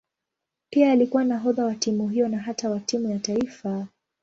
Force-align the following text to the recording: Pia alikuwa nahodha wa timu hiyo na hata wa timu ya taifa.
Pia 0.69 0.91
alikuwa 0.91 1.23
nahodha 1.23 1.65
wa 1.65 1.75
timu 1.75 2.09
hiyo 2.09 2.27
na 2.27 2.37
hata 2.39 2.69
wa 2.69 2.79
timu 2.79 3.09
ya 3.11 3.19
taifa. 3.19 3.87